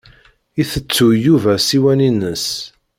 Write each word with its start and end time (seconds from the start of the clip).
Itettuy 0.61 1.15
Yuba 1.25 1.51
ssiwan-ines. 1.59 2.47